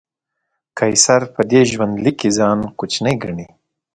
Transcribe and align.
قیصر 0.77 1.21
په 1.33 1.41
دې 1.51 1.61
ژوندلیک 1.71 2.15
کې 2.21 2.29
ځان 2.37 2.59
کوچنی 2.79 3.13
ګڼي. 3.23 3.45